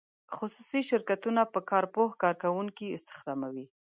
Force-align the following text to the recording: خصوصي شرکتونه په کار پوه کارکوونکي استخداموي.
خصوصي 0.35 0.81
شرکتونه 0.89 1.41
په 1.53 1.59
کار 1.69 1.85
پوه 1.93 2.09
کارکوونکي 2.23 2.85
استخداموي. 2.97 3.65